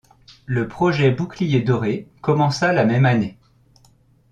Le 0.47 0.67
projet 0.67 1.11
Bouclier 1.11 1.61
Doré 1.61 2.07
commença 2.23 2.73
la 2.73 2.85
même 2.85 3.05
année. 3.05 3.37